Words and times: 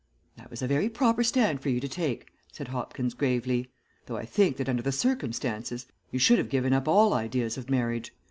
'""That 0.37 0.49
was 0.49 0.63
a 0.63 0.67
very 0.67 0.89
proper 0.89 1.23
stand 1.23 1.61
for 1.61 1.69
you 1.69 1.79
to 1.79 1.87
take," 1.87 2.25
said 2.51 2.69
Hopkins, 2.69 3.13
gravely. 3.13 3.69
"Though 4.07 4.17
I 4.17 4.25
think 4.25 4.57
that, 4.57 4.67
under 4.67 4.81
the 4.81 4.91
circumstances, 4.91 5.85
you 6.09 6.17
should 6.17 6.39
have 6.39 6.49
given 6.49 6.73
up 6.73 6.87
all 6.87 7.13
ideas 7.13 7.55
of 7.55 7.69
marriage. 7.69 8.11